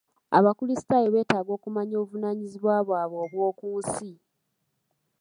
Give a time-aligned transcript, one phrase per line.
[0.37, 4.11] Abakulisitaayo beetaaga okumanya obuvunaanyizibwa bwabwe obwo ku nsi.